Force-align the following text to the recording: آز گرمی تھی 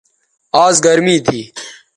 آز 0.65 0.75
گرمی 0.85 1.17
تھی 1.25 1.41